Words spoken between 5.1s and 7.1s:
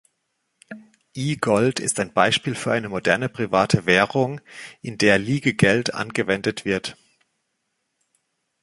Liegegeld angewendet wird.